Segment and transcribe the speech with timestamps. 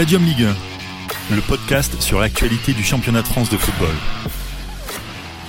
[0.00, 0.44] Stadium Ligue
[1.30, 3.94] 1, le podcast sur l'actualité du championnat de France de football.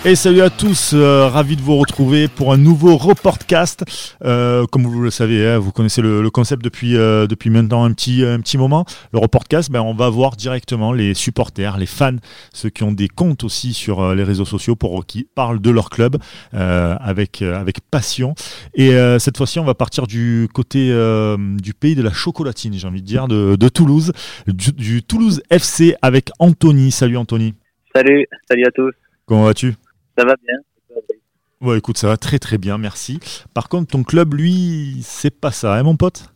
[0.03, 3.83] Et salut à tous, euh, ravi de vous retrouver pour un nouveau reportcast.
[4.25, 7.93] Euh, comme vous le savez, hein, vous connaissez le, concept depuis euh, depuis maintenant un
[7.93, 8.83] petit un petit moment.
[9.13, 12.15] Le reportcast, ben on va voir directement les supporters, les fans,
[12.51, 15.69] ceux qui ont des comptes aussi sur euh, les réseaux sociaux pour qui parlent de
[15.69, 16.17] leur club
[16.55, 18.33] euh, avec avec passion.
[18.73, 18.89] Et
[19.19, 20.87] cette fois-ci, on va partir du côté
[21.61, 24.13] du pays de la chocolatine, j'ai envie de dire, de, de Toulouse,
[24.47, 26.89] du, du Toulouse FC avec Anthony.
[26.89, 27.53] Salut Anthony.
[27.93, 28.91] Salut, salut à tous.
[29.27, 29.75] Comment vas-tu?
[30.17, 30.57] Ça va bien.
[31.61, 33.19] Ouais, écoute, ça va très très bien, merci.
[33.53, 36.31] Par contre, ton club, lui, c'est pas ça, hein, mon pote?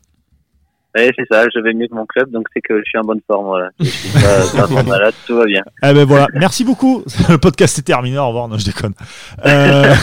[0.98, 3.02] Oui, c'est ça, je vais mieux que mon club, donc c'est que je suis en
[3.02, 3.70] bonne forme, voilà.
[3.80, 5.64] Je suis pas, pas malade, tout va bien.
[5.84, 7.04] Eh ben voilà, merci beaucoup.
[7.30, 8.94] Le podcast est terminé, au revoir, non, je déconne.
[9.46, 9.94] Euh...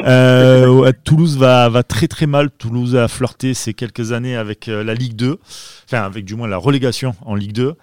[0.04, 2.50] euh, Toulouse va, va très très mal.
[2.50, 5.38] Toulouse a flirté ces quelques années avec euh, la Ligue 2,
[5.86, 7.74] enfin avec du moins la relégation en Ligue 2.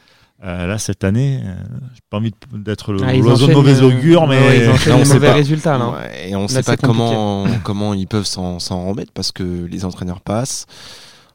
[0.43, 1.53] Euh, là, cette année, euh,
[1.93, 5.31] j'ai pas envie d'être ah, l'oiseau de mauvais augure, mais ouais, ils enchaînent les mauvais
[5.31, 5.77] résultats.
[5.77, 5.89] Là.
[5.89, 9.85] Ouais, et on ne sait pas comment, comment ils peuvent s'en remettre parce que les
[9.85, 10.65] entraîneurs passent.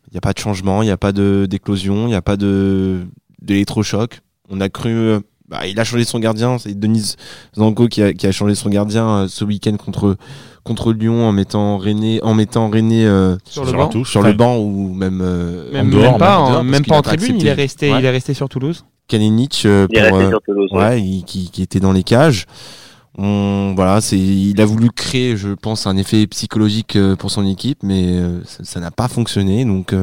[0.08, 2.36] Il n'y a pas de changement, il n'y a pas d'éclosion, il n'y a pas
[2.36, 4.20] d'électrochoc.
[4.48, 4.91] On a cru.
[4.91, 7.17] Euh, bah, il a changé son gardien, c'est Denise
[7.56, 10.17] Zanko qui a, qui a, changé son gardien euh, ce week-end contre
[10.64, 14.05] contre Lyon en mettant René en mettant René euh, sur, le, banc.
[14.05, 17.02] sur le banc ou même euh, même, en dehors, même pas, en, même pas en
[17.02, 18.00] tribune, il est resté ouais.
[18.00, 18.84] il est resté sur Toulouse.
[19.08, 22.46] Kalinic euh, pour, Toulouse, ouais, il, qui, qui, était dans les cages.
[23.18, 27.78] On, voilà, c'est il a voulu créer, je pense, un effet psychologique pour son équipe,
[27.82, 29.64] mais ça n'a pas fonctionné.
[29.64, 29.94] Donc,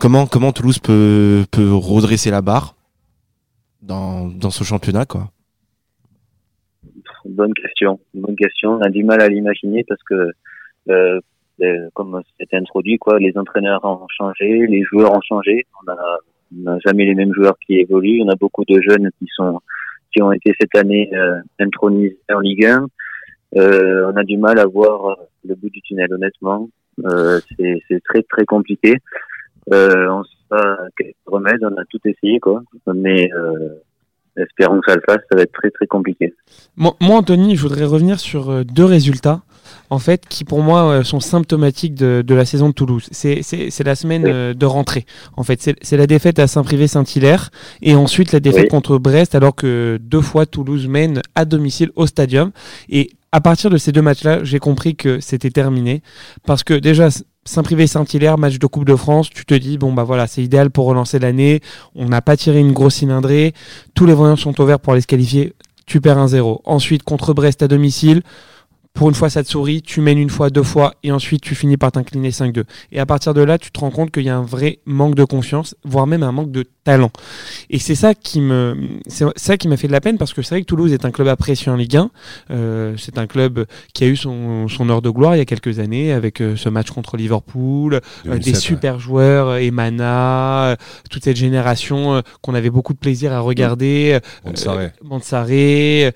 [0.00, 2.74] comment comment Toulouse peut peut redresser la barre
[3.82, 5.30] dans dans ce championnat, quoi?
[7.28, 8.72] Bonne question, bonne question.
[8.72, 10.30] On a du mal à l'imaginer parce que,
[10.88, 11.20] euh,
[11.60, 15.66] euh, comme c'était introduit, quoi, les entraîneurs ont changé, les joueurs ont changé.
[15.82, 15.92] On
[16.52, 18.22] n'a jamais les mêmes joueurs qui évoluent.
[18.22, 19.60] On a beaucoup de jeunes qui sont
[20.12, 22.86] qui ont été cette année euh, intronisés en Ligue 1.
[23.56, 26.68] Euh, on a du mal à voir le bout du tunnel, honnêtement.
[27.04, 28.96] Euh, c'est très très compliqué.
[29.72, 32.62] Euh, on sait pas quel remède, on a tout essayé, quoi.
[32.94, 33.68] Mais euh,
[34.36, 36.34] espérons que ça le fasse, ça va être très très compliqué.
[36.76, 39.42] Moi, Anthony, je voudrais revenir sur euh, deux résultats,
[39.90, 43.08] en fait, qui pour moi euh, sont symptomatiques de, de la saison de Toulouse.
[43.12, 44.24] C'est la semaine.
[44.26, 45.06] Euh, de rentrée,
[45.36, 45.70] en fait.
[45.80, 47.50] C'est la défaite à Saint-Privé-Saint-Hilaire
[47.82, 48.68] et ensuite la défaite oui.
[48.68, 52.50] contre Brest, alors que deux fois Toulouse mène à domicile au stadium.
[52.88, 56.02] Et à partir de ces deux matchs-là, j'ai compris que c'était terminé,
[56.46, 57.08] parce que déjà
[57.44, 60.86] Saint-Privé-Saint-Hilaire, match de Coupe de France, tu te dis, bon, bah voilà, c'est idéal pour
[60.86, 61.60] relancer l'année.
[61.94, 63.54] On n'a pas tiré une grosse cylindrée.
[63.94, 65.54] Tous les voyants sont ouverts pour aller se qualifier.
[65.86, 66.60] Tu perds 1-0.
[66.64, 68.22] Ensuite, contre Brest à domicile,
[68.94, 71.54] pour une fois ça te sourit, tu mènes une fois, deux fois, et ensuite tu
[71.54, 72.64] finis par t'incliner 5-2.
[72.92, 75.14] Et à partir de là, tu te rends compte qu'il y a un vrai manque
[75.14, 77.10] de confiance, voire même un manque de talent.
[77.70, 80.42] Et c'est ça qui me, c'est ça qui m'a fait de la peine parce que
[80.42, 82.10] c'est vrai que Toulouse est un club apprécié en Ligue 1.
[82.50, 85.44] Euh, c'est un club qui a eu son, son heure de gloire il y a
[85.44, 89.00] quelques années avec euh, ce match contre Liverpool, 2007, euh, des super ouais.
[89.00, 90.76] joueurs, Emana,
[91.10, 94.18] toute cette génération euh, qu'on avait beaucoup de plaisir à regarder.
[95.02, 96.12] Mansaré.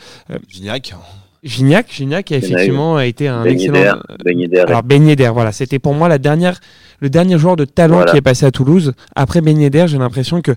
[0.49, 0.95] Gignac.
[1.43, 4.01] Gignac, Gignac a effectivement a été un ben excellent.
[4.25, 4.61] Ben Yedder.
[4.61, 6.61] Alors Ben Yedder, voilà, c'était pour moi la dernière,
[7.01, 8.13] le dernier joueur de talent voilà.
[8.13, 8.93] qui est passé à Toulouse.
[9.17, 10.53] Après Ben Yedder, j'ai l'impression que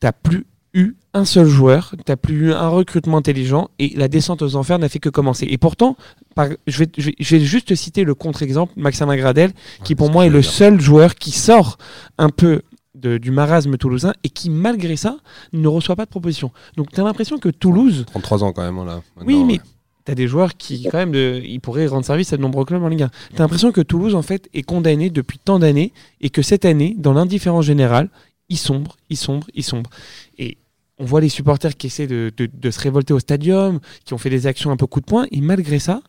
[0.00, 4.40] t'as plus eu un seul joueur, t'as plus eu un recrutement intelligent et la descente
[4.40, 5.46] aux enfers n'a fait que commencer.
[5.50, 5.98] Et pourtant,
[6.34, 9.52] par, je, vais, je, vais, je, vais, juste citer le contre-exemple, Maxime Gradel,
[9.84, 10.50] qui pour moi est le bien.
[10.50, 11.76] seul joueur qui sort
[12.16, 12.62] un peu
[12.94, 15.18] de, du marasme toulousain et qui, malgré ça,
[15.52, 16.52] ne reçoit pas de proposition.
[16.78, 18.06] Donc, tu as l'impression que Toulouse.
[18.06, 19.02] 33 ans quand même, là.
[19.26, 19.60] Oui, mais ouais
[20.04, 22.82] t'as des joueurs qui, quand même, de, ils pourraient rendre service à de nombreux clubs
[22.82, 23.10] en Ligue 1.
[23.34, 26.94] T'as l'impression que Toulouse, en fait, est condamné depuis tant d'années et que cette année,
[26.98, 28.08] dans l'indifférence générale,
[28.48, 29.90] il sombre, il sombre, il sombre.
[30.38, 30.58] Et
[30.98, 34.18] on voit les supporters qui essaient de, de, de, se révolter au stadium, qui ont
[34.18, 36.02] fait des actions un peu coup de poing, et malgré ça,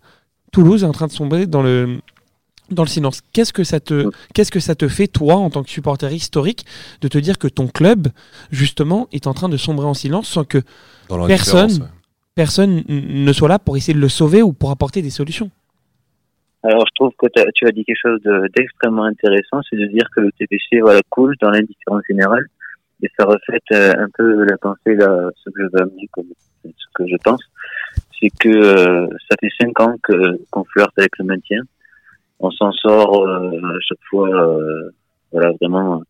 [0.51, 1.99] Toulouse est en train de sombrer dans le,
[2.69, 3.21] dans le silence.
[3.31, 6.65] Qu'est-ce que ça te, qu'est-ce que ça te fait toi en tant que supporter historique
[7.01, 8.09] de te dire que ton club
[8.51, 10.61] justement est en train de sombrer en silence sans que
[11.27, 11.87] personne, ouais
[12.35, 15.49] personne ne soit là pour essayer de le sauver ou pour apporter des solutions.
[16.63, 18.21] Alors, je trouve que tu as dit quelque chose
[18.55, 22.45] d'extrêmement intéressant, c'est de dire que le TPC voilà, coule dans l'indifférence générale.
[23.01, 26.27] Et ça reflète euh, un peu la pensée, là, ce que je veux amener, comme
[26.63, 27.41] ce que je pense.
[28.17, 29.95] C'est que euh, ça fait cinq ans
[30.51, 31.61] qu'on flirte avec le maintien.
[32.39, 34.89] On s'en sort euh, à chaque fois, euh,
[35.33, 36.01] voilà, vraiment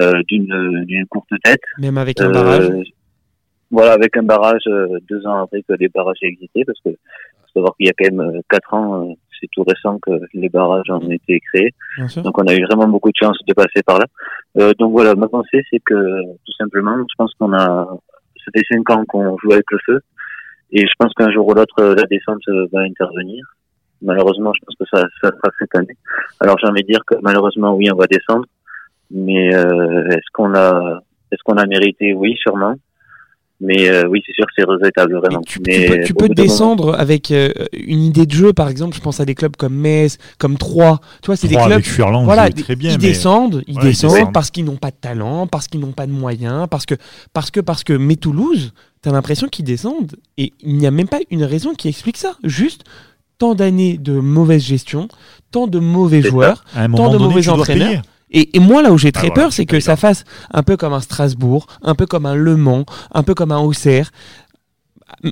[0.00, 1.60] euh, d'une courte tête.
[1.78, 2.70] Même avec un barrage
[3.70, 6.90] voilà, avec un barrage euh, deux ans après que les barrages aient existé, parce que
[6.90, 10.12] faut savoir qu'il y a quand même euh, quatre ans, euh, c'est tout récent que
[10.34, 11.72] les barrages ont été créés.
[12.22, 14.06] Donc on a eu vraiment beaucoup de chance de passer par là.
[14.58, 17.88] Euh, donc voilà, ma pensée c'est que tout simplement, je pense qu'on a,
[18.44, 20.00] ça fait cinq ans qu'on joue avec le feu,
[20.72, 22.42] et je pense qu'un jour ou l'autre la descente
[22.72, 23.44] va intervenir.
[24.02, 25.96] Malheureusement, je pense que ça, ça sera cette année.
[26.40, 28.46] Alors j'ai envie de dire que malheureusement, oui, on va descendre,
[29.10, 31.00] mais euh, est-ce qu'on a,
[31.32, 32.14] est-ce qu'on a mérité?
[32.14, 32.74] Oui, sûrement.
[33.62, 35.40] Mais euh, oui, c'est sûr que c'est regrettable vraiment.
[35.66, 38.96] Mais tu, peux, tu descendre avec euh, une idée de jeu, par exemple.
[38.96, 40.98] Je pense à des clubs comme Metz, comme Troyes.
[41.22, 41.72] Tu vois, c'est des clubs.
[41.72, 42.90] avec Furlan, Voilà, jouait très bien.
[42.90, 44.32] ils mais- descendent, ils Ouais, ils descendent descendent.
[44.32, 46.94] parce qu'ils n'ont pas de talent, parce qu'ils n'ont pas de moyens, parce que,
[47.34, 48.72] parce que, parce que, mais Toulouse,
[49.02, 52.36] t'as l'impression qu'ils descendent et il n'y a même pas une raison qui explique ça.
[52.44, 52.84] Juste
[53.38, 55.08] tant d'années de mauvaise gestion,
[55.50, 56.64] tant de mauvais joueurs.
[56.74, 58.02] À un Tant moment de donné, mauvais entraîneurs.
[58.30, 60.62] Et, et moi, là où j'ai très Ah, voilà, peur, c'est que ça fasse un
[60.62, 64.12] peu comme un Strasbourg, un peu comme un Le Mans, un peu comme un Auxerre,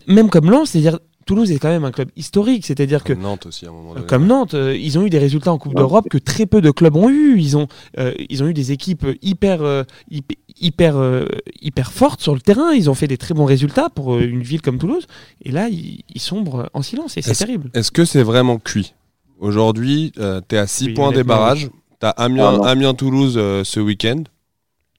[0.07, 3.45] même comme Lens, c'est-à-dire Toulouse est quand même un club historique, c'est-à-dire que Comme Nantes
[3.47, 4.07] aussi à un moment donné.
[4.07, 5.79] comme Nantes, euh, ils ont eu des résultats en Coupe Ouais.
[5.81, 7.39] d'Europe que très peu de clubs ont eu.
[7.39, 7.69] Ils ont,
[7.99, 11.27] euh, ils ont eu des équipes hyper, euh, hyp- hyper, euh,
[11.61, 12.73] hyper fortes sur le terrain.
[12.73, 15.07] Ils ont fait des très bons résultats pour euh, une ville comme Toulouse.
[15.45, 17.71] Et là, ils, ils sombrent en silence et c'est terrible.
[17.75, 18.95] Est-ce que c'est vraiment cuit?
[19.39, 21.69] Aujourd'hui, tu es à 6 Oui, points des barrages.
[22.01, 22.63] Tu as Ah, Amiens, non.
[22.63, 24.23] Amiens-Toulouse euh, ce week-end.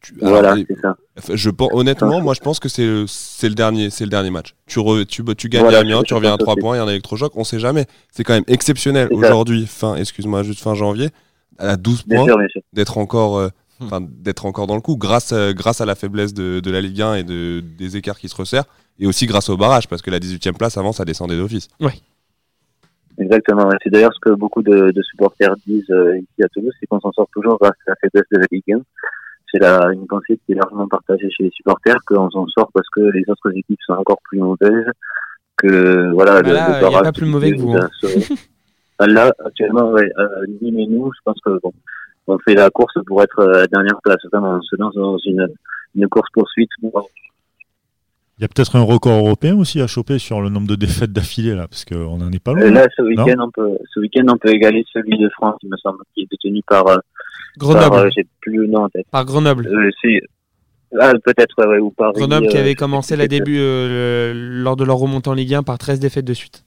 [0.01, 0.95] Tu- alors, Voilà, c'est ça.
[1.35, 4.29] je pense, honnêtement, moi je pense que c'est le, c'est le dernier, c'est le dernier
[4.29, 4.55] match.
[4.65, 6.61] Tu, re- tu, tu gagnes Voilà, à Amiens, tu reviens à pense 3 aussi.
[6.61, 7.85] points, il y a un électrochoc, on sait jamais.
[8.11, 11.09] C'est quand même exceptionnel aujourd'hui, fin, excuse-moi, juste fin janvier,
[11.57, 13.49] à 12 Bien points, d'être encore, euh,
[13.81, 13.85] Hmm.
[13.85, 16.81] enfin, d'être encore dans le coup, grâce, euh, grâce à la faiblesse de, de la
[16.81, 18.65] Ligue 1 et de, des écarts qui se resserrent,
[18.99, 21.69] et aussi grâce au barrage, parce que la 18e place avant ça descendait d'office.
[23.19, 23.69] Exactement.
[23.83, 26.99] C'est d'ailleurs ce que beaucoup de, de supporters disent euh, ici à Toulouse, c'est qu'on
[27.01, 28.81] s'en sort toujours grâce à la faiblesse de la Ligue 1.
[29.51, 29.63] C'est
[29.93, 33.23] une pensée qui est largement partagée chez les supporters qu'on s'en sort parce que les
[33.27, 34.85] autres équipes sont encore plus mauvaises.
[35.57, 37.89] Que voilà, Bah là, y a pas plus mauvais que vous, hein.
[37.99, 38.25] sauvés.
[39.01, 41.71] Ah, Là, actuellement, ouais, euh, Nîmes et nous, je pense que bon,
[42.27, 44.17] on fait la course pour être à la dernière place.
[44.31, 45.47] Vraiment, on se lance dans une,
[45.95, 46.69] une course poursuite.
[48.39, 51.11] Il y a peut-être un record européen aussi à choper sur le nombre de défaites
[51.11, 52.63] d'affilée là, parce qu'on n'en est pas loin.
[52.63, 55.69] Euh, là, ce week-end, on peut, ce week-end, on peut égaler celui de France, il
[55.69, 57.01] me semble, qui est détenu par, euh, par
[57.57, 59.05] Grenoble, euh, j'ai plus le nom en tête.
[59.11, 59.67] par Grenoble.
[59.67, 60.19] Euh,
[61.01, 62.13] ah, peut-être, ouais, ou Paris.
[62.15, 65.63] Grenoble qui avait commencé la début euh, le- lors de leur remontée en Ligue 1
[65.63, 66.63] par 13 défaites de suite.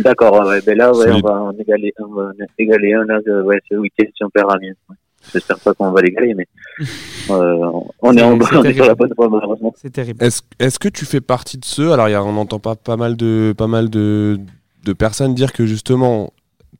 [0.00, 3.20] D'accord, ouais, ben là, ouais, on va en égaler, on va en égaler un, là,
[3.44, 4.72] ouais, ce week-end, si on perd à Amiens.
[4.90, 4.96] Ouais.
[5.32, 6.46] J'espère pas qu'on va l'égaler, mais,
[7.30, 7.70] euh,
[8.02, 9.74] on est, en, on est sur la bonne voie, malheureusement.
[9.80, 10.22] C'est terrible.
[10.22, 12.76] Est-ce est-ce que tu fais partie de ceux Alors, il y a- on n'entend pas
[12.76, 14.38] pas mal de pas mal de,
[14.84, 16.32] de personnes dire que justement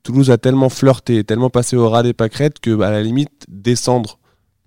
[0.03, 3.45] Toulouse a tellement flirté, tellement passé au ras des pâquerettes que bah, à la limite
[3.49, 4.19] descendre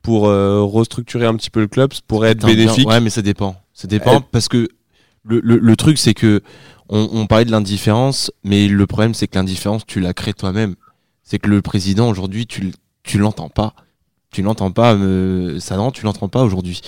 [0.01, 2.88] pour euh, restructurer un petit peu le club ça pourrait être bien- bénéfique.
[2.88, 3.56] Ouais, mais ça dépend.
[3.73, 4.25] Ça dépend Eh.
[4.31, 4.68] parce que
[5.23, 6.41] le, le- le truc, c'est que
[6.89, 10.75] on, on parlait de l'indifférence, mais le problème, c'est que l'indifférence, tu la crées toi-même.
[11.23, 12.71] C'est que le président, aujourd'hui, tu,
[13.07, 13.74] tu l'entends pas.
[14.31, 16.81] Tu l'entends pas, euh, ça non, tu l'entends pas aujourd'hui.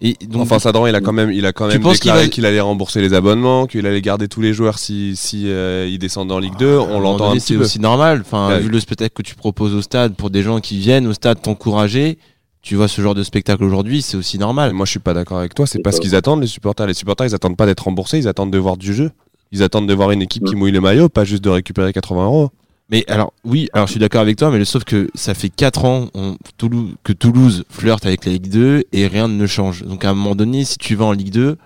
[0.00, 2.04] Et donc, Enfin, Sadran, il a quand même, il a quand Tu même penses qu'il
[2.10, 5.44] déclaré va- qu'il allait rembourser les abonnements, qu'il allait garder tous les joueurs si, si
[5.50, 6.78] euh, ils descendent en Ligue 2.
[6.78, 8.20] à un On l'entend un petit c'est aussi normal.
[8.24, 8.60] Enfin, Ouais.
[8.60, 11.40] vu le spectacle que tu proposes au stade pour des gens qui viennent au stade
[11.40, 12.18] t'encourager,
[12.62, 14.72] tu vois ce genre de spectacle aujourd'hui, c'est aussi normal.
[14.74, 15.66] Moi, je suis pas d'accord avec toi.
[15.66, 16.86] C'est pas ce qu'ils attendent, les supporters.
[16.86, 19.10] Les supporters, ils attendent pas d'être remboursés, ils attendent de voir du jeu.
[19.50, 22.24] Ils attendent de voir une équipe qui mouille les maillots, pas juste de récupérer 80
[22.26, 22.50] euros.
[22.90, 25.48] Mais alors, oui, alors je suis d'accord avec toi, mais le sauf que ça fait
[25.48, 29.82] 4 ans on- Toulouse, que Toulouse flirte avec la Ligue 2 et rien ne change.
[29.82, 31.56] Donc à un moment donné, si tu vas en Ligue 2,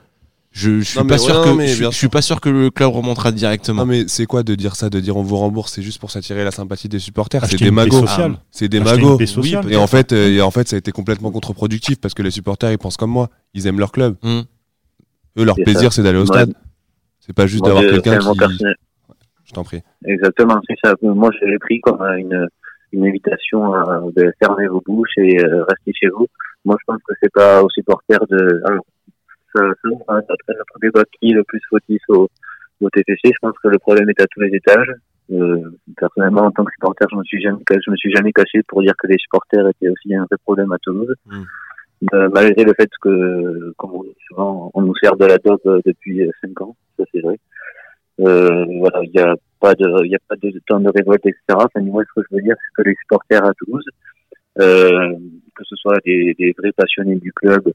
[0.52, 2.08] je, je suis Non, pas ouais, sûr non, que mais je, suis- bien je suis
[2.08, 3.82] pas sûr que le club remontera directement.
[3.82, 6.10] Non, mais c'est quoi de dire ça, de dire on vous rembourse C'est juste pour
[6.10, 7.44] s'attirer la sympathie des supporters.
[7.44, 8.00] C'est des magots.
[8.00, 8.38] sociale.
[8.50, 9.26] C'est des Acheter magots.
[9.26, 9.70] sociale.
[9.70, 12.30] Et en fait, euh, et en fait, ça a été complètement contre-productif parce que les
[12.30, 13.28] supporters, ils pensent comme moi.
[13.52, 14.16] Ils aiment leur club.
[14.22, 14.40] Hmm.
[15.38, 16.54] Eux, leur plaisir, c'est d'aller au stade.
[17.20, 18.64] C'est pas juste d'avoir quelqu'un qui.
[19.50, 19.82] Je t'en prie.
[20.04, 20.94] Exactement, c'est ça.
[21.02, 22.46] Moi, je l'ai pris comme euh, une,
[22.92, 26.28] une invitation à de fermer vos bouches et euh, rester chez vous.
[26.64, 28.62] Moi, je pense que c'est pas aux supporters de.
[28.64, 28.84] Alors,
[29.52, 32.28] ça, ça, notre débat qui le plus fautif au,
[32.80, 33.18] au TTC.
[33.24, 34.92] Je pense que le problème est à tous les étages.
[35.32, 38.62] Euh, personnellement, en tant que supporter, je me suis jamais, je me suis jamais caché
[38.68, 41.12] pour dire que les supporters étaient aussi un vrai problème à Toulouse.
[41.26, 41.42] Mm.
[42.14, 45.66] Euh, malgré le fait que, comme on dit souvent, on nous sert de la dope
[45.66, 47.38] euh, depuis euh, cinq ans, ça c'est vrai.
[48.20, 51.24] Euh, voilà, il y a pas de, il y a pas de temps de révolte,
[51.26, 51.40] etc.
[51.54, 53.84] Enfin, moi, ce que je veux dire, c'est que les supporters à Toulouse,
[54.60, 55.14] euh,
[55.54, 57.70] que ce soit des, des vrais passionnés du club,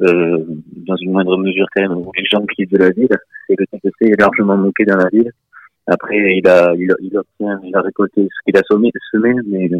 [0.00, 0.44] euh,
[0.86, 3.16] dans une moindre mesure quand même, les gens qui de la ville,
[3.48, 5.30] et le TTC est largement moqué dans la ville.
[5.86, 9.70] Après, il a, il, il obtient, il a récolté ce qu'il a semé, semé mais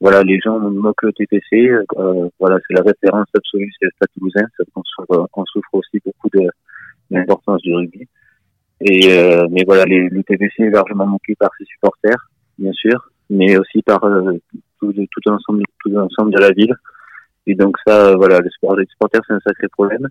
[0.00, 1.70] voilà, les gens moquent le TTC.
[1.98, 4.46] euh, voilà, c'est la référence absolue, c'est le Stade Toulousain.
[4.76, 6.48] On, souffre, on souffre aussi beaucoup de
[7.10, 8.06] l'importance du rugby.
[8.80, 13.10] Et euh, mais voilà, les, le TVC est largement manqué par ses supporters, bien sûr,
[13.28, 14.38] mais aussi par euh,
[14.78, 16.74] tout, tout l'ensemble tout l'ensemble de la ville.
[17.46, 20.08] Et donc ça, voilà, le sport, les supporters, c'est un sacré problème.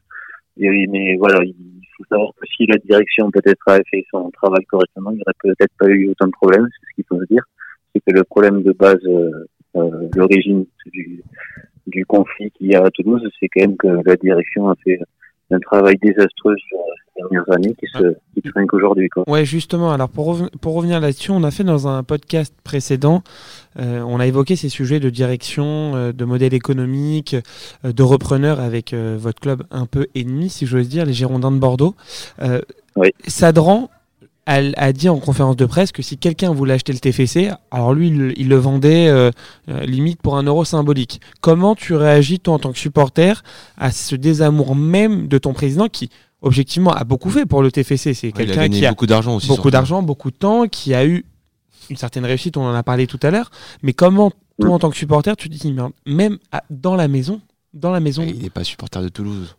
[0.57, 1.55] Et, mais voilà, il
[1.97, 5.55] faut savoir que si la direction peut-être avait fait son travail correctement, il n'y aurait
[5.55, 7.43] peut-être pas eu autant de problèmes, c'est ce qu'il faut se dire.
[7.93, 9.47] C'est que le problème de base, euh,
[9.77, 11.23] euh, l'origine du,
[11.87, 14.99] du conflit qu'il y a à Toulouse, c'est quand même que la direction a fait
[15.51, 16.77] un travail désastreux sur
[17.15, 19.09] les dernières années qui se, qui se qu'aujourd'hui.
[19.27, 19.91] Ouais, justement.
[19.91, 23.23] Alors pour, pour revenir là-dessus, on a fait dans un podcast précédent,
[23.79, 27.35] euh, on a évoqué ces sujets de direction, euh, de modèle économique,
[27.85, 31.51] euh, de repreneur avec euh, votre club un peu ennemi, si j'ose dire, les Girondins
[31.51, 31.95] de Bordeaux.
[32.41, 32.61] Euh,
[32.95, 33.09] oui.
[33.27, 33.89] Sadran
[34.49, 37.93] a, a, dit en conférence de presse que si quelqu'un voulait acheter le TFC, alors
[37.93, 39.31] lui, il, il le vendait euh,
[39.85, 41.21] limite pour un euro symbolique.
[41.41, 43.43] Comment tu réagis, toi, en tant que supporter,
[43.77, 46.09] à ce désamour même de ton président qui,
[46.41, 49.47] objectivement, a beaucoup fait pour le TFC C'est Ouais, quelqu'un qui a beaucoup d'argent aussi.
[49.47, 51.25] beaucoup d'argent, beaucoup de temps, qui a eu
[51.89, 53.51] une certaine réussite, on en a parlé tout à l'heure.
[53.83, 55.75] Mais comment, toi, en tant que supporter, tu te dis,
[56.05, 57.41] même à- dans la maison,
[57.73, 59.55] dans la maison, Ouais, Il n'est pas supporter de Toulouse.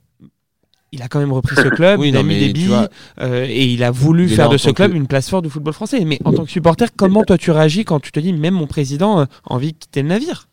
[0.93, 2.89] Il a quand même repris ce club, Oui, il a non, mis des billes, vois,
[3.21, 5.73] euh, et il a voulu faire de ce club que- une place forte du football
[5.75, 6.05] français.
[6.05, 8.67] Mais en tant que supporter, comment toi tu réagis quand tu te dis, même mon
[8.67, 10.47] président euh, a envie de quitter le navire?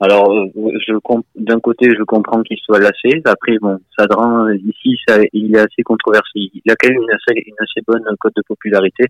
[0.00, 0.46] Alors, euh,
[0.86, 3.22] je comp- d'un côté, je comprends qu'il soit lassé.
[3.24, 6.30] Après, bon, Sadran, euh, ici, ça, il est assez controversé.
[6.34, 9.04] Il a quand même une assez, une assez bonne cote de popularité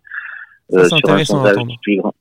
[0.71, 2.15] Ça, euh, sur un sondage plus grand.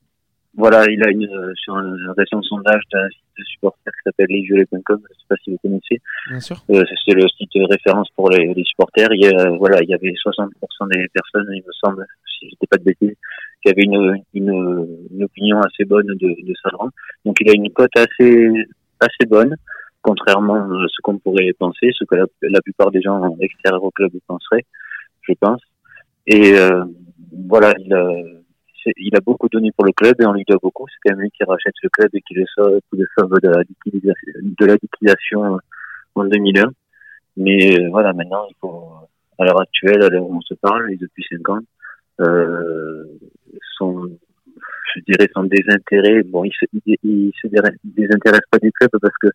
[0.56, 4.28] Voilà, il a une euh, sur un, récent sondage d'un site de supporters qui s'appelle
[4.30, 5.02] lesviolets.com.
[5.02, 6.00] Je sais pas si vous connaissez.
[6.30, 6.58] Bien sûr.
[6.70, 9.12] Euh, c'est le site de référence pour les, les supporters.
[9.14, 10.50] Il y a, voilà, il y avait 60%
[10.92, 12.06] des personnes, il me semble,
[12.40, 13.16] si je dis pas de bêtises,
[13.64, 16.90] qui avaient une, une, une opinion assez bonne de, de Sadran.
[17.26, 18.52] Donc il a une cote assez,
[19.00, 19.56] assez bonne,
[20.04, 23.92] contrairement à ce qu'on pourrait penser, ce que la, la plupart des gens extérieurs au
[23.92, 24.66] club penseraient,
[25.24, 25.62] je pense.
[26.28, 26.84] Et euh,
[27.48, 28.08] voilà, il a,
[28.98, 30.86] il a beaucoup donné pour le club et on lui doit beaucoup.
[30.90, 33.08] C'est quand même lui qui rachète le club et qui le sauve, qui le
[33.42, 33.64] de la
[34.42, 35.60] de la liquidation
[36.16, 36.72] en 2001.
[37.38, 38.46] Mais euh, voilà, maintenant,
[39.40, 41.60] à l'heure actuelle, on se parle, et depuis cinq ans,
[42.22, 43.06] euh,
[44.96, 49.28] je dirais son désintérêt, bon, il se, se dé- désintéresse pas du club parce que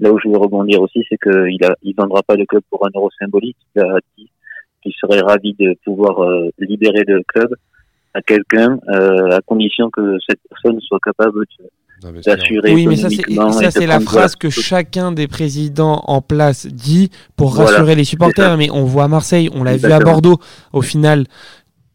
[0.00, 2.86] là où je veux rebondir aussi, c'est qu'il a, il vendra pas le club pour
[2.86, 3.56] un euro symbolique.
[3.76, 4.30] Il a dit
[4.82, 7.54] qu'il serait ravi de pouvoir euh, libérer le club
[8.14, 13.08] à quelqu'un, euh, à condition que cette personne soit capable de- d'assurer Oui, mais ça,
[13.70, 18.56] c'est, la phrase que chacun des présidents en place dit pour Voilà, rassurer les supporters.
[18.56, 19.98] Mais on voit à Marseille, on l'a vu à.
[19.98, 20.38] Bordeaux.
[20.72, 21.24] Au final,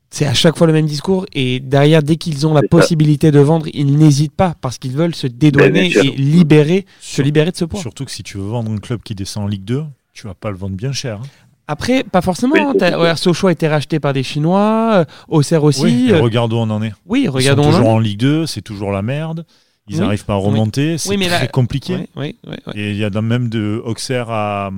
[0.10, 1.26] c'est à chaque fois le même discours.
[1.34, 2.68] Et derrière, dès qu'ils ont la ça.
[2.68, 7.52] possibilité de vendre, ils n'hésitent pas parce qu'ils veulent se dédouaner et libérer, se libérer
[7.52, 7.80] de ce poids.
[7.80, 10.34] Surtout que si tu veux vendre un club qui descend en Ligue 2, tu vas
[10.36, 11.20] pas le vendre bien cher.
[11.24, 11.28] hein.
[11.68, 12.56] Après, pas forcément.
[12.58, 15.84] Hein, regarde, Sochaux a été racheté par des Chinois, euh, Auxerre aussi.
[15.84, 16.94] Oui, et euh, regarde où on en est.
[17.06, 17.64] oui, Ils sont regardons.
[17.72, 19.46] toujours en Ligue 2, c'est toujours la merde.
[19.90, 20.02] Ils Oui.
[20.02, 21.96] n'arrivent pas à remonter, c'est Oui, très là- compliqué.
[21.96, 22.74] Oui, oui, oui, oui.
[22.76, 24.72] Et il y a même de Auxerre à.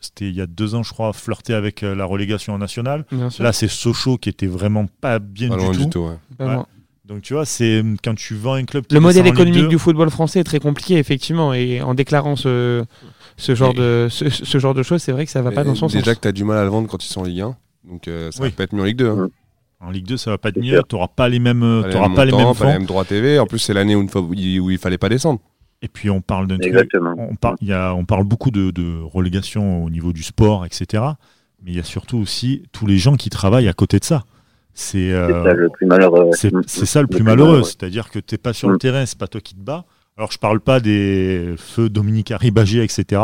[0.00, 3.04] C'était il y a deux ans, je crois, flirté avec euh, la relégation en nationale.
[3.38, 5.84] Là, c'est Sochaux qui était vraiment pas bien Pas du loin tout.
[5.84, 6.00] du tout,
[6.40, 6.46] ouais.
[6.46, 6.56] Ouais.
[7.04, 10.10] Donc, tu vois, c'est quand tu vends un club Le modèle économique 2, du football
[10.10, 12.82] français est très compliqué, effectivement, et en déclarant ce,
[13.36, 15.64] ce, genre, Et- de, ce, ce genre de choses, c'est vrai que ça va pas
[15.64, 16.14] dans son déjà sens.
[16.14, 17.56] que tu as du mal à le vendre quand ils sont en Ligue 1.
[17.88, 18.50] Donc euh, ça Oui.
[18.50, 19.08] va pas être mieux en Ligue 2.
[19.08, 19.28] Hein.
[19.80, 20.82] En Ligue 2, ça va pas être mieux.
[20.88, 22.72] Tu n'auras pas les mêmes, Pas les t'auras mêmes pas les montants, mêmes pas les
[22.72, 22.78] fonds.
[22.78, 23.38] mêmes droits TV.
[23.38, 25.40] En plus, c'est l'année où, où il fallait pas descendre.
[25.82, 26.56] Et puis, on parle d'un.
[26.56, 31.02] On y a, on parle beaucoup de, de relégation au niveau du sport, etc.
[31.62, 34.24] Mais il y a surtout aussi tous les gens qui travaillent à côté de ça.
[34.72, 36.30] C'est C'est euh, ça le plus malheureux.
[36.32, 37.62] c'est ça le plus malheureux.
[37.62, 38.78] C'est-à-dire que tu n'es pas sur le Mm.
[38.78, 39.84] terrain, c'est pas toi qui te bats.
[40.18, 43.20] Alors, je parle pas des feux Dominique Arribagé, etc.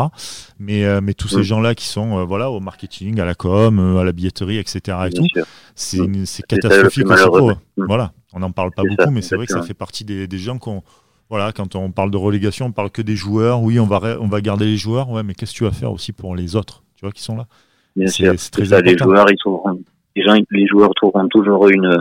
[0.59, 3.79] Mais, euh, mais tous ces gens-là qui sont euh, voilà, au marketing, à la com,
[3.79, 4.79] euh, à la billetterie, etc.
[5.07, 5.41] Et Bien tout,
[5.73, 7.55] c'est le catastrophique eux.
[7.77, 7.85] Mm.
[7.87, 10.27] Voilà, on n'en parle pas beaucoup, ça, mais c'est vrai que ça fait partie des,
[10.27, 10.83] des gens qu'on.
[11.31, 13.63] Voilà, quand on parle de relégation, on parle que des joueurs.
[13.63, 15.09] Oui, on va, on va garder les joueurs.
[15.09, 17.35] Ouais, mais qu'est-ce que tu vas faire aussi pour les autres, tu vois, qui sont
[17.35, 17.47] là?
[17.95, 18.35] Bien sûr.
[18.37, 19.81] c'est très ça, les joueurs, ils trouveront,
[20.15, 21.99] les gens, les joueurs trouveront toujours une,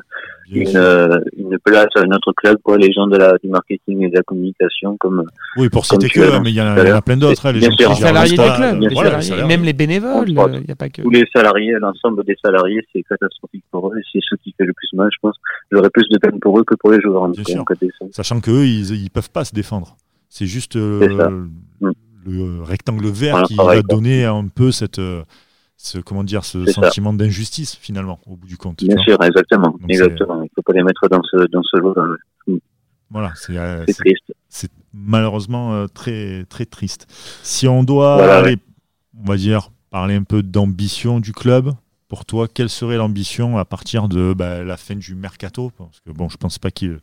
[0.54, 2.76] une, euh, une place à notre club, quoi.
[2.78, 5.24] Les gens de la, du marketing et de la communication, comme,
[5.56, 7.46] Oui, pour comme citer que, mais il y, en a- plein d'autres.
[7.46, 7.88] hein, les Bien gens sûr.
[7.90, 11.02] Les salariés des clubs, les salariés, même les bénévoles, il n'y a pas que.
[11.02, 13.96] tous les salariés, l'ensemble des salariés, c'est catastrophique pour eux.
[14.12, 15.36] C'est ce qui fait le plus mal, je pense.
[15.70, 17.64] J'aurais plus de peine pour eux que pour les joueurs, en Bien sûr.
[18.10, 19.96] Sachant qu'eux, ils ne peuvent pas se défendre.
[20.28, 21.92] C'est juste euh, le, Mm.
[22.26, 23.96] le rectangle vert Voilà, qui pareil, va quoi.
[23.96, 25.22] donner un peu cette, euh,
[25.82, 28.84] ce, comment dire, ce sentiment d'injustice, finalement, au bout du compte.
[28.84, 29.70] Bien sûr, exactement.
[29.70, 30.42] Donc exactement.
[30.42, 31.94] Il faut pas les mettre dans ce, dans ce lot.
[33.10, 34.32] Voilà, c'est euh, C'est triste.
[34.48, 37.06] c'est malheureusement euh, très, très triste.
[37.42, 38.58] Si on doit Voilà, aller,
[39.20, 41.72] on va dire, parler un peu d'ambition du club
[42.08, 45.72] pour toi, quelle serait l'ambition à partir de bah, la fin du mercato?
[45.76, 47.00] Parce que bon, je pense pas que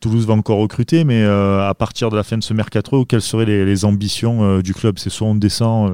[0.00, 3.22] Toulouse va encore recruter, mais euh, à partir de la fin de ce mercato, quelles
[3.22, 4.98] seraient les, ambitions du club?
[4.98, 5.90] C'est soit on descend,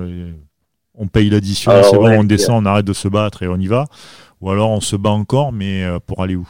[0.97, 3.67] on paye l'addition, c'est bon, on descend, on arrête de se battre et on y
[3.67, 3.85] va,
[4.41, 6.49] ou alors on se bat encore, mais pour aller où?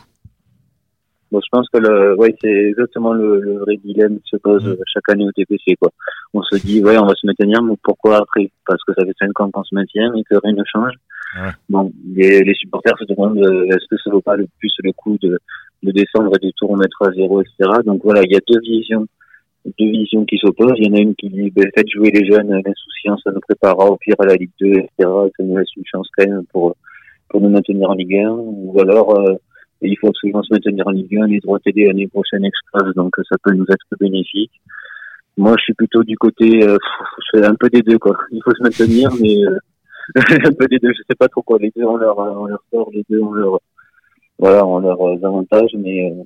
[1.32, 4.64] Bon, je pense que le, ouais, c'est exactement le, le, vrai dilemme qui se pose
[4.64, 4.76] mmh.
[4.86, 5.90] chaque année au TPC, quoi.
[6.32, 8.50] On se dit, ouais, on va se maintenir, mais pourquoi après?
[8.64, 10.92] Parce que ça fait cinq ans qu'on se maintient et que rien ne change.
[11.40, 11.50] Ouais.
[11.68, 14.92] Bon, les, les, supporters se demandent euh, est-ce que ça vaut pas le plus le
[14.92, 15.38] coup de,
[15.82, 17.80] de descendre et de tout remettre à zéro, etc.
[17.84, 19.06] Donc voilà, il y a deux visions,
[19.78, 20.74] deux visions qui s'opposent.
[20.76, 23.40] Il y en a une qui dit ben, faites jouer les jeunes, l'insouciance, ça nous
[23.40, 24.88] préparera au pire à la Ligue 2, etc.
[24.98, 26.76] Ça nous laisse une chance quand même pour
[27.28, 28.30] pour nous maintenir en Ligue 1.
[28.30, 29.34] Ou alors euh,
[29.82, 31.26] il faut absolument se maintenir en Ligue 1.
[31.26, 34.52] Les droits télé l'année prochaine explosent, donc ça peut nous être bénéfique.
[35.38, 36.78] Moi, je suis plutôt du côté, euh,
[37.32, 38.16] je fais un peu des deux, quoi.
[38.32, 39.58] Il faut se maintenir, mais euh,
[40.48, 40.92] un peu des deux.
[40.96, 41.58] Je sais pas trop quoi.
[41.60, 43.58] Les deux ont leur, leur sort, les deux ont leur,
[44.38, 46.24] voilà, ont leurs avantages, mais euh,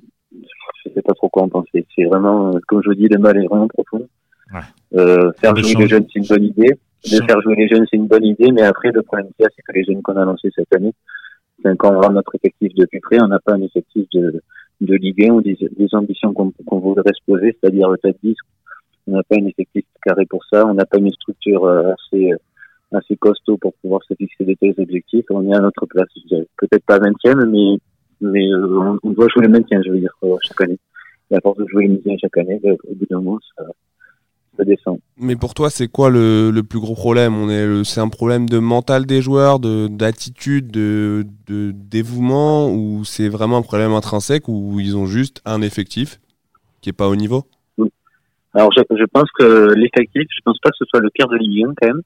[0.93, 1.85] sais pas trop quoi en penser.
[1.95, 4.07] C'est vraiment, comme je vous dis, le mal est vraiment profond.
[4.53, 4.59] Ouais.
[4.95, 6.77] Euh, faire jouer les jeunes, c'est une bonne idée.
[7.03, 9.45] De faire jouer les jeunes, c'est une bonne idée, mais après, le problème qu'il y
[9.45, 10.93] a, c'est que les jeunes qu'on a lancés cette année,
[11.77, 14.41] quand on regarde notre effectif de plus près, on n'a pas un effectif de,
[14.81, 18.35] de Ligue 1 ou des, des ambitions qu'on voudrait se poser, c'est-à-dire le top 10.
[19.07, 22.31] On n'a pas un effectif carré pour ça, on n'a pas une structure euh, assez
[22.93, 25.25] assez costaud pour pouvoir se fixer des tels objectifs.
[25.29, 26.09] On est à notre place,
[26.57, 27.79] peut-être pas 20e, mais
[28.21, 30.79] mais euh, on, doit jouer le maintien, je veux dire, chaque année.
[31.29, 33.63] Et à force de jouer le maintien chaque année, ben, au bout d'un moment, ça,
[34.57, 34.99] ça, descend.
[35.17, 37.35] Mais pour toi, c'est quoi le, le, plus gros problème?
[37.35, 43.03] On est, c'est un problème de mental des joueurs, de d'attitude, de, de dévouement, ou
[43.05, 46.19] c'est vraiment un problème intrinsèque où ils ont juste un effectif
[46.81, 47.45] qui est pas au niveau?
[48.53, 51.37] Alors, je, je pense que l'effectif, je pense pas que ce soit le pire de
[51.37, 52.01] Ligue 1 quand même.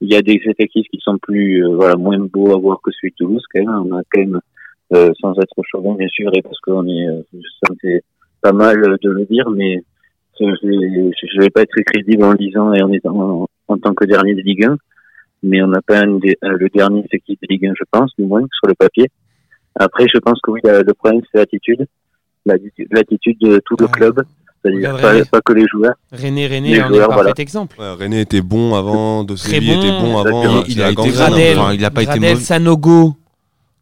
[0.00, 2.90] Il y a des effectifs qui sont plus, euh, voilà, moins beaux à voir que
[2.92, 3.90] celui de Toulouse quand même.
[3.90, 4.40] On a quand même,
[4.94, 8.02] euh, sans être chauvin bien sûr, et parce qu'on est, euh, ça me fait
[8.40, 9.82] pas mal de le dire, mais
[10.38, 14.04] je ne vais pas être crédible en le disant et en étant en, tant que
[14.04, 14.76] dernier de Ligue 1,
[15.42, 18.42] mais on n'a pas un le dernier effectif de Ligue 1, je pense, du moins
[18.52, 19.06] sur le papier.
[19.74, 21.86] Après, je pense que oui, le problème c'est l'attitude,
[22.44, 24.22] l'attitude de tout le club
[24.70, 25.94] cest pas, que les joueurs.
[26.12, 27.76] René, René en est un parfait exemple.
[27.78, 30.64] René était bon avant, De Très bon, était bon avant.
[30.68, 32.44] Il, a été Gradel, enfin, il a pas Gradel, été mauvais.
[32.44, 33.14] Sanogo.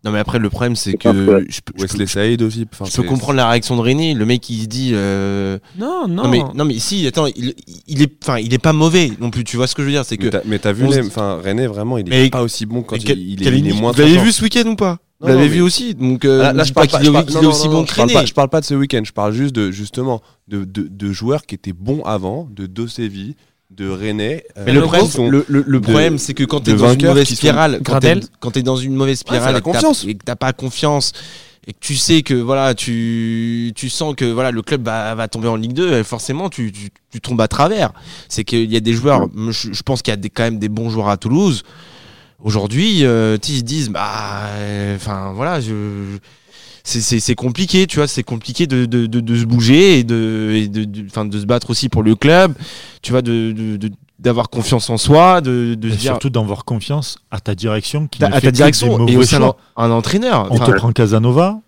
[0.05, 1.09] Non mais après le problème c'est que
[1.49, 2.67] je, peux, Wesley Saïd aussi.
[2.73, 4.15] Enfin, je peux comprendre la réaction de René.
[4.15, 4.91] Le mec il se dit.
[4.93, 5.59] Euh...
[5.79, 6.25] Non non.
[6.25, 7.55] Non mais non mais si attends il,
[7.87, 9.45] il est enfin il est pas mauvais non plus.
[9.45, 10.29] Tu vois ce que je veux dire c'est que.
[10.45, 13.73] Mais t'as vu enfin René vraiment il est pas aussi bon quand il, il, est
[13.73, 13.93] moins.
[13.93, 16.73] Vous l'avez vu ce week-end ou pas vous l'avez vu aussi, donc euh, là, je
[16.73, 18.27] parle pas, qu'il est aussi bon que René.
[18.27, 21.47] Je parle pas de ce week-end, je parle juste de justement de, de, de joueurs
[21.47, 23.37] qui étaient bons avant, de Dosevi,
[23.77, 24.45] de René.
[24.57, 27.29] Euh, mais le, problème, le, le, problème c'est que quand tu es dans une mauvaise
[27.29, 28.01] spirale, quand
[28.51, 31.13] tu es, dans une mauvaise spirale et que tu pas confiance
[31.67, 35.29] et que tu sais que voilà tu, tu sens que voilà le club va, va
[35.29, 37.93] tomber en Ligue 2 forcément tu, tu, tu tombes à travers.
[38.29, 40.59] C'est qu'il y a des joueurs je, je pense qu'il y a des, quand même
[40.59, 41.63] des bons joueurs à Toulouse.
[42.45, 44.43] Aujourd'hui, euh, ils se disent, bah,
[44.97, 46.19] enfin voilà, je,
[46.85, 50.85] c'est compliqué, tu vois, c'est compliqué de, de, de, se bouger et de, et de,
[50.85, 52.55] de, de se battre aussi pour le club,
[53.03, 53.79] tu vois, de,
[54.19, 58.51] d'avoir confiance en soi, de, de surtout d'avoir confiance à ta direction, qui à ta
[58.51, 60.49] direction et aussi un, un, entraîneur.
[60.51, 61.61] On te prend Casanova,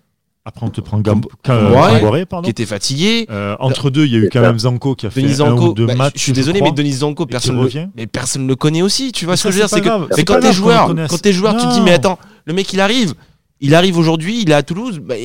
[0.47, 2.41] après, on te prend Gam pardon.
[2.43, 3.27] qui était fatigué.
[3.29, 5.67] Euh, entre deux, il y a eu quand même Zanko qui a fait Zanko, un
[5.67, 6.13] ou deux bah, matchs.
[6.15, 9.11] Je suis désolé, mais Denis Zanko, personne le, mais personne le connaît aussi.
[9.11, 11.33] Tu vois ce que je veux dire, c'est que mais quand t'es joueur, quand t'es
[11.33, 13.13] joueur, tu te dis mais attends, le mec il arrive,
[13.59, 15.15] il arrive aujourd'hui, il est à Toulouse, bah,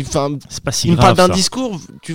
[0.00, 2.14] enfin, c'est pas si il parle d'un discours, tu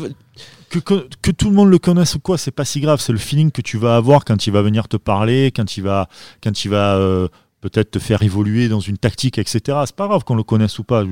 [0.69, 2.99] que, que, que, tout le monde le connaisse ou quoi, c'est pas si grave.
[2.99, 5.83] C'est le feeling que tu vas avoir quand il va venir te parler, quand il
[5.83, 6.09] va,
[6.43, 7.27] quand il va euh,
[7.61, 9.59] peut-être te faire évoluer dans une tactique, etc.
[9.85, 11.03] C'est pas grave qu'on le connaisse ou pas.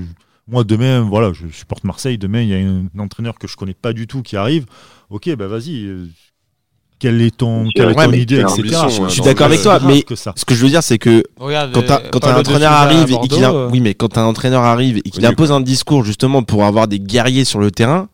[0.47, 2.17] Moi, demain, voilà, je supporte Marseille.
[2.17, 4.65] Demain, il y a un, entraîneur que je connais pas du tout qui arrive.
[5.09, 5.89] Ok, bah vas-y.
[6.99, 8.61] Quelle est ton, quelle est ton idée, etc.
[8.87, 12.35] Je, suis d'accord avec toi, mais ce que je veux dire, c'est que quand, un
[12.39, 16.03] entraîneur arrive et qu'il oui, mais quand un entraîneur arrive et qu'il impose un discours
[16.03, 18.07] justement pour avoir des guerriers sur le terrain,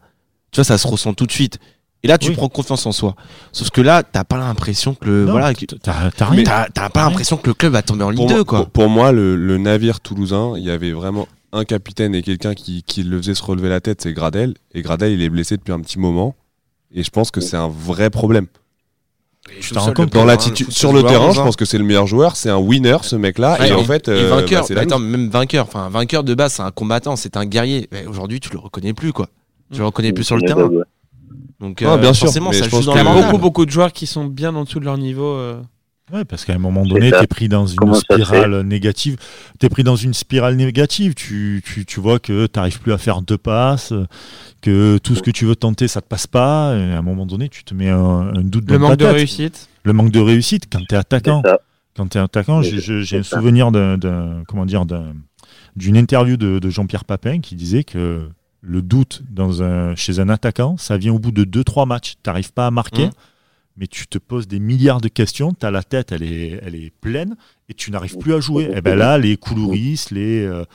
[0.51, 1.59] tu vois, ça se ressent tout de suite.
[2.01, 3.15] Et là, tu prends confiance en soi.
[3.51, 7.73] Sauf que là, t'as pas l'impression que le voilà, t'as pas l'impression que le club
[7.73, 8.65] va tomber en Ligue 2 quoi.
[8.65, 12.83] Pour, moi, le, le, navire toulousain, il y avait vraiment un capitaine et quelqu'un qui,
[12.83, 14.53] qui, le faisait se relever la tête, c'est Gradel.
[14.73, 16.35] Et Gradel, il est blessé depuis un petit moment.
[16.93, 18.47] Et je pense que c'est un vrai problème.
[19.59, 22.07] Je te rends compte dans l'attitude sur le terrain, je pense que c'est le meilleur
[22.07, 25.65] joueur, c'est un winner ce mec-là et, en fait euh, vainqueur, bah, attends, même vainqueur,
[25.65, 27.89] enfin vainqueur de base, c'est un combattant, c'est un guerrier.
[28.07, 29.27] Aujourd'hui, tu le reconnais plus quoi.
[29.71, 30.69] Tu le reconnais plus sur le terrain.
[31.59, 34.55] Donc euh, bien sûr, forcément, ça joue dans beaucoup beaucoup de joueurs qui sont bien
[34.55, 35.37] en dessous de leur niveau.
[36.11, 39.17] Ouais, parce qu'à un moment donné, tu es pris dans une Comment spirale négative.
[39.59, 41.13] Tu es pris dans une spirale négative.
[41.13, 43.93] Tu, tu, tu vois que tu n'arrives plus à faire deux passes,
[44.61, 46.75] que tout ce que tu veux tenter, ça te passe pas.
[46.75, 49.05] Et à un moment donné, tu te mets un, un doute dans Le manque de
[49.05, 49.17] ta tête.
[49.17, 49.69] réussite.
[49.83, 51.41] Le manque de réussite quand tu es attaquant.
[51.95, 52.79] Quand tu es attaquant, j'ai-
[53.17, 55.13] un souvenir d'un- d'un- comment dire, d'un-
[55.75, 58.27] d'une interview de, de Jean-Pierre Papin qui disait que
[58.61, 62.13] le doute dans un, chez un attaquant, ça vient au bout de 2-3 matchs.
[62.23, 63.11] Tu n'arrives pas à marquer, Mhm.
[63.79, 66.75] Mais tu te poses des milliards de questions, tu as la tête, elle est, elle
[66.75, 67.35] est pleine,
[67.69, 68.69] et tu n'arrives plus à jouer.
[68.75, 70.45] Et ben là, les Koulouris, les.
[70.45, 70.65] euh,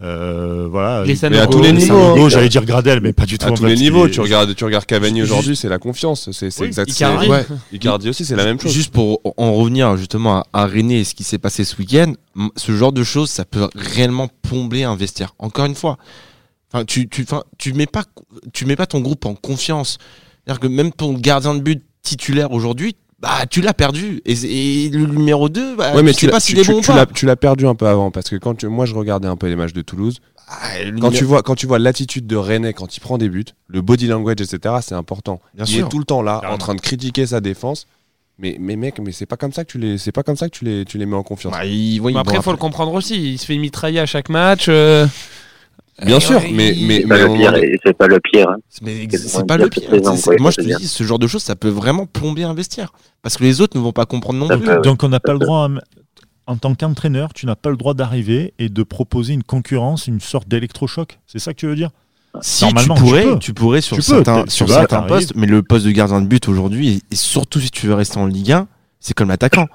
[0.00, 2.28] euh, voilà, Les Mais à tous les les niveaux, hein.
[2.28, 3.46] J'allais dire Gradel, mais pas du tout.
[3.46, 6.30] À en tous fait, les niveaux, tu regardes, tu regardes Cavani aujourd'hui, c'est la confiance.
[6.32, 6.90] C'est Oui, exact.
[6.90, 7.28] Icardi.
[7.28, 7.46] Ouais.
[7.72, 8.72] Icardi aussi, c'est la même chose.
[8.72, 12.14] Juste pour en revenir justement à, à René et ce qui s'est passé ce week-end,
[12.56, 15.34] ce genre de choses, ça peut réellement plomber un vestiaire.
[15.38, 15.98] Encore une fois,
[16.72, 17.24] enfin, tu, tu,
[17.58, 18.04] tu mets pas,
[18.52, 19.98] tu mets pas ton groupe en confiance.
[20.44, 24.22] C'est-à-dire que même ton gardien de but titulaire aujourd'hui, bah, tu l'as perdu.
[24.24, 26.60] Et, et le numéro 2, bah, Ouais, mais tu tu sais pas l'as s'il tu-
[26.60, 28.86] est tu- bon l'as- tu l'as perdu un peu avant parce que quand tu- moi
[28.86, 31.66] je regardais un peu les matchs de Toulouse, Ah, quand numéro- tu vois quand tu
[31.66, 34.74] vois l'attitude de René quand il prend des buts, le body language etc.
[34.82, 35.40] C'est important.
[35.54, 35.86] Bien il sûr.
[35.86, 37.86] est tout le temps là en train de critiquer sa défense.
[38.38, 40.48] Mais mais mec, mais c'est pas comme ça que tu les c'est pas comme ça
[40.50, 41.52] que tu les tu les mets en confiance.
[41.54, 43.32] Bah, il- oui, Mais après, bon, il faut le comprendre aussi.
[43.34, 44.66] Il se fait mitrailler à chaque match.
[44.68, 45.06] euh,
[46.04, 48.48] Bien sûr, mais mais C'est pas mais le pire, de- et c'est pas le pire.
[48.50, 48.56] hein.
[48.82, 49.88] Mais C'est pas le pire.
[50.40, 52.92] moi, je te dis, ce genre de choses, ça peut vraiment plomber un vestiaire.
[53.22, 54.66] Parce que les autres ne vont pas comprendre non Ça plus.
[54.66, 54.82] peut, ouais.
[54.82, 57.94] Donc on n'a pas le droit, à- en tant qu'entraîneur, tu n'as pas le droit
[57.94, 61.18] d'arriver et de proposer une concurrence, une sorte d'électrochoc.
[61.26, 61.90] C'est ça que tu veux dire?
[62.40, 63.38] Si tu Normalement, tu pourrais, peux.
[63.38, 66.26] tu, pourrais sur Tu certains, sur vas, certains postes, mais le poste de gardien de
[66.26, 68.66] but aujourd'hui, et, surtout si tu veux rester en Ligue 1,
[68.98, 69.68] c'est comme l'attaquant.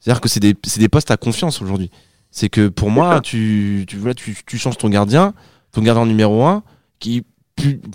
[0.00, 1.90] C'est-à-dire que c'est des, c'est des postes à confiance aujourd'hui.
[2.30, 5.34] C'est que pour moi, tu, tu, voilà, tu, tu changes ton gardien,
[5.76, 6.62] ton gardien numéro 1,
[6.98, 7.24] qui,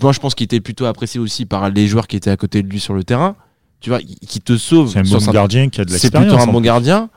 [0.00, 2.62] moi je pense qu'il était plutôt apprécié aussi par les joueurs qui étaient à côté
[2.62, 3.36] de lui sur le terrain,
[3.80, 4.88] tu vois, qui te sauve.
[4.88, 6.62] C'est un bon gardien qui a de c'est plutôt un bon plus.
[6.66, 7.10] gardien.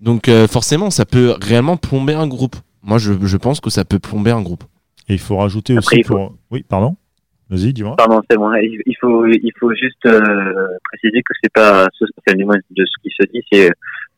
[0.00, 2.56] Donc euh, forcément, ça peut réellement plomber un groupe.
[2.82, 4.64] Moi, je, je pense que ça peut plomber un groupe.
[5.08, 6.34] Et il faut rajouter Après, aussi il faut- pour.
[6.50, 6.96] Oui, pardon.
[7.50, 7.96] Vas-y, dis-moi.
[7.96, 8.52] Pardon, c'est moi.
[8.62, 10.20] Il faut, il faut juste euh,
[10.84, 13.70] préciser que c'est pas, ce, enfin, du moins de ce qui se dit, c'est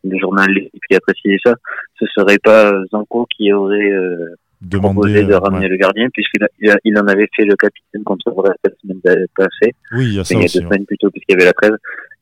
[0.04, 0.48] le journal
[0.88, 1.54] qui a précisé ça.
[1.98, 4.34] Ce serait pas Zanko qui aurait euh,
[4.70, 5.24] proposé Demander.
[5.24, 5.68] de euh, ramener ouais.
[5.68, 6.46] le gardien, puisqu'il
[6.84, 9.00] il, en avait fait le capitaine contre Brest la semaine
[9.36, 10.58] passée, Oui, il y a ça il y a aussi.
[10.58, 10.70] deux ouais.
[10.70, 11.76] semaines plus tôt, puisqu'il y avait la trêve.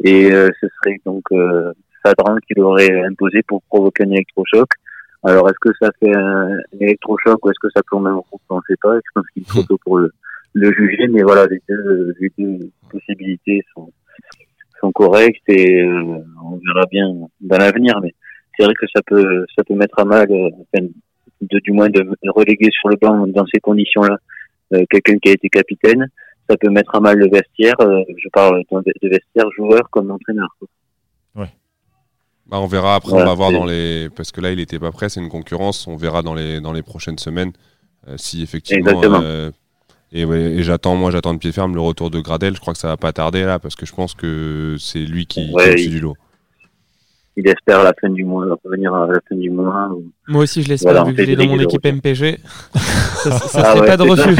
[0.04, 1.72] Et euh, ce serait donc euh,
[2.02, 4.68] Fadran qui l'aurait imposé pour provoquer un électrochoc.
[5.22, 8.40] Alors, est-ce que ça fait un, électrochoc ou est-ce que ça plombe un groupe?
[8.48, 8.94] On ne sait pas.
[8.96, 10.10] Je pense qu'il est trop tôt pour le,
[10.54, 13.92] le juger, mais voilà, les deux, les deux possibilités sont,
[14.80, 17.06] sont correctes et euh, on verra bien
[17.40, 18.00] dans l'avenir.
[18.02, 18.14] Mais
[18.56, 20.86] c'est vrai que ça peut, ça peut mettre à mal, euh, enfin,
[21.40, 24.16] de, du moins de, reléguer sur le banc dans ces conditions-là
[24.74, 26.08] euh, quelqu'un qui a été capitaine.
[26.48, 27.74] Ça peut mettre à mal le vestiaire.
[27.80, 30.48] euh, je parle de, vestiaire joueur comme entraîneur.
[30.58, 30.68] quoi.
[32.46, 34.80] Bah, on verra après, Voilà, on va voir dans les parce que là il était
[34.80, 37.52] pas prêt, c'est une concurrence, on verra dans les dans les prochaines semaines
[38.08, 39.22] euh, si effectivement
[40.12, 42.72] et, ouais, et j'attends moi j'attends de pied ferme le retour de Gradel, je crois
[42.72, 45.54] que ça va pas tarder là parce que je pense que c'est lui qui, qui
[45.54, 46.16] Ouais, est au-dessus il- du lot.
[47.42, 49.88] Il espère à la fin du mois, revenir à la fin du mois.
[49.94, 52.38] ou- Moi aussi, je l'espère, Voilà, vu que l'ai dans mon équipe MPG.
[52.74, 54.36] ça ça Ah serait ouais, pas de refus.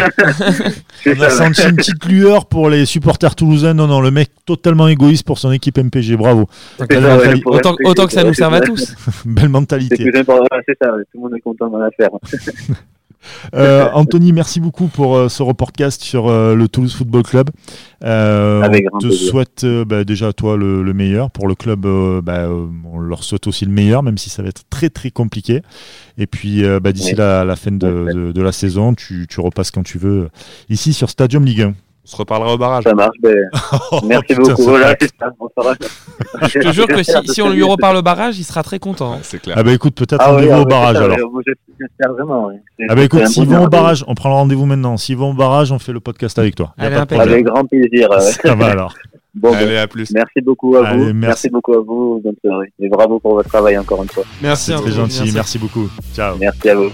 [1.19, 3.73] On a senti une petite lueur pour les supporters toulousains.
[3.73, 6.17] Non, non, le mec totalement égoïste pour son équipe MPG.
[6.17, 6.47] Bravo.
[6.89, 7.43] Belle, ça, ouais,
[7.85, 8.95] Autant, que ça nous serve à tous.
[9.25, 9.97] belle mentalité.
[10.13, 12.11] c'est ça, tout le monde est content dans l'affaire.
[13.55, 17.51] Euh, Anthony, merci beaucoup pour euh, ce reportcast sur euh, le Toulouse Football Club.
[18.03, 19.29] Avec on te plaisir.
[19.31, 21.31] souhaite bah, déjà à toi le, le meilleur.
[21.31, 21.87] Pour le club,
[22.23, 25.63] bah, on leur souhaite aussi le meilleur, même si ça va être très très compliqué.
[26.19, 27.19] Et puis bah, d'ici Oui.
[27.19, 28.15] la, la fin de, Ouais.
[28.15, 30.29] de- de la saison, tu, tu repasses quand tu veux
[30.69, 31.75] ici sur Stadium Ligue 1.
[32.11, 32.83] On se reparlera au barrage.
[32.83, 33.37] Ça marche, ben,
[34.05, 34.63] merci putain, beaucoup.
[34.65, 35.49] Voilà, ça, on.
[36.49, 39.13] Je te jure que si, si on lui reparle au barrage, il sera très content.
[39.13, 39.19] hein.
[39.23, 39.55] C'est clair.
[39.57, 41.17] Ah bah écoute, peut-être Ah rendez-vous ah au barrage alors.
[41.79, 42.51] J'espère vraiment.
[42.89, 44.97] Ah bah écoute, s'ils vont au barrage, on prend le rendez-vous maintenant.
[44.97, 46.75] S'ils vont au barrage, on fait le podcast avec toi.
[46.79, 47.15] Allez, pas de.
[47.21, 48.11] Avec grand plaisir.
[48.11, 48.21] ouais.
[48.43, 48.95] Ça va alors.
[49.33, 50.11] Bon, ben, Allez, à plus.
[50.11, 51.13] merci beaucoup à Allez, vous.
[51.15, 51.49] merci.
[51.49, 52.21] beaucoup à vous.
[52.25, 52.73] Bonne soirée.
[52.81, 54.25] Et bravo pour votre travail encore une fois.
[54.43, 55.31] Merci, C'est gentil.
[55.33, 55.89] Merci beaucoup.
[56.13, 56.37] Ciao.
[56.41, 56.91] Merci à vous.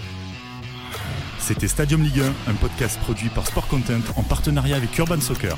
[1.47, 5.57] C'était Stadium Ligue 1, un podcast produit par Sport Content en partenariat avec Urban Soccer.